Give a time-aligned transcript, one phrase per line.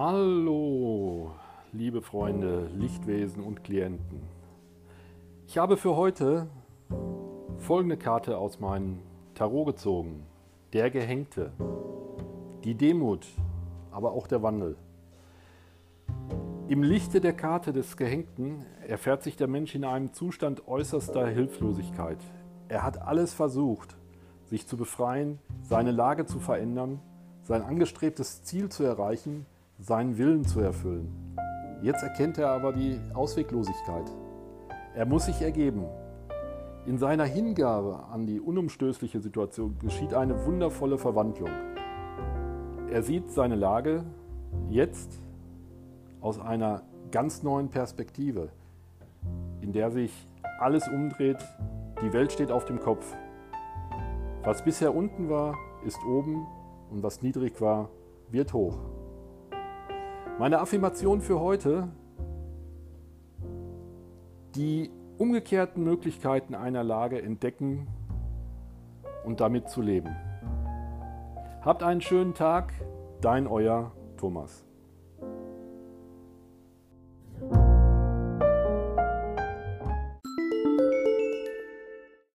[0.00, 1.32] Hallo,
[1.72, 4.22] liebe Freunde, Lichtwesen und Klienten.
[5.48, 6.46] Ich habe für heute
[7.56, 9.00] folgende Karte aus meinem
[9.34, 10.24] Tarot gezogen.
[10.72, 11.50] Der Gehängte,
[12.62, 13.26] die Demut,
[13.90, 14.76] aber auch der Wandel.
[16.68, 22.18] Im Lichte der Karte des Gehängten erfährt sich der Mensch in einem Zustand äußerster Hilflosigkeit.
[22.68, 23.96] Er hat alles versucht,
[24.44, 27.00] sich zu befreien, seine Lage zu verändern,
[27.42, 29.44] sein angestrebtes Ziel zu erreichen,
[29.78, 31.36] seinen Willen zu erfüllen.
[31.82, 34.10] Jetzt erkennt er aber die Ausweglosigkeit.
[34.94, 35.84] Er muss sich ergeben.
[36.86, 41.50] In seiner Hingabe an die unumstößliche Situation geschieht eine wundervolle Verwandlung.
[42.90, 44.04] Er sieht seine Lage
[44.70, 45.20] jetzt
[46.20, 48.48] aus einer ganz neuen Perspektive,
[49.60, 50.26] in der sich
[50.58, 51.38] alles umdreht,
[52.02, 53.14] die Welt steht auf dem Kopf.
[54.42, 56.46] Was bisher unten war, ist oben
[56.90, 57.90] und was niedrig war,
[58.30, 58.78] wird hoch.
[60.38, 61.88] Meine Affirmation für heute,
[64.54, 67.88] die umgekehrten Möglichkeiten einer Lage entdecken
[69.24, 70.14] und damit zu leben.
[71.60, 72.72] Habt einen schönen Tag,
[73.20, 74.67] dein euer Thomas.